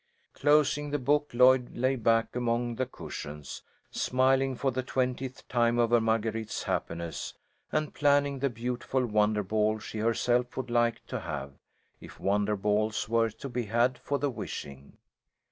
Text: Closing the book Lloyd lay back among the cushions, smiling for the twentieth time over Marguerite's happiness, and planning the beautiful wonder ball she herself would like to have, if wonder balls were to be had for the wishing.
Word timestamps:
Closing 0.33 0.89
the 0.89 0.97
book 0.97 1.29
Lloyd 1.31 1.75
lay 1.77 1.95
back 1.95 2.35
among 2.35 2.73
the 2.77 2.87
cushions, 2.87 3.61
smiling 3.91 4.55
for 4.55 4.71
the 4.71 4.81
twentieth 4.81 5.47
time 5.47 5.77
over 5.77 6.01
Marguerite's 6.01 6.63
happiness, 6.63 7.35
and 7.71 7.93
planning 7.93 8.39
the 8.39 8.49
beautiful 8.49 9.05
wonder 9.05 9.43
ball 9.43 9.77
she 9.77 9.99
herself 9.99 10.57
would 10.57 10.71
like 10.71 11.05
to 11.05 11.19
have, 11.19 11.53
if 11.99 12.19
wonder 12.19 12.55
balls 12.55 13.07
were 13.07 13.29
to 13.29 13.47
be 13.47 13.65
had 13.65 13.99
for 13.99 14.17
the 14.17 14.31
wishing. 14.31 14.97